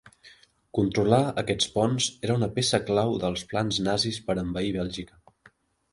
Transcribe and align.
Controlar 0.77 1.19
aquests 1.41 1.67
ponts 1.75 2.07
era 2.27 2.37
una 2.41 2.49
peça 2.57 2.79
clau 2.87 3.13
dels 3.27 3.47
plans 3.53 3.81
nazis 3.89 4.19
per 4.31 4.37
a 4.37 4.45
envair 4.45 4.73
Bèlgica. 4.83 5.25